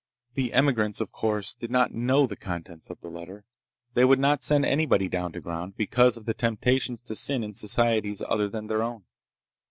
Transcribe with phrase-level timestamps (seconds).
[0.33, 3.45] The emigrants, of course, did not know the contents of the letter.
[3.93, 7.53] They would not send anybody down to ground, because of the temptations to sin in
[7.53, 9.03] societies other than their own.